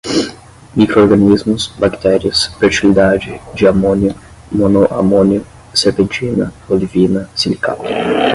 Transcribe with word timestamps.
microrganismos, 0.75 1.67
bactérias, 1.77 2.47
fertilidade, 2.57 3.39
diamônio, 3.53 4.15
monoamônio, 4.51 5.45
serpentina, 5.75 6.51
olivina, 6.67 7.29
silicato 7.35 7.83